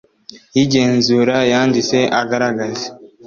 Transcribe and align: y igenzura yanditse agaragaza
y 0.55 0.57
igenzura 0.63 1.35
yanditse 1.51 1.97
agaragaza 2.21 2.87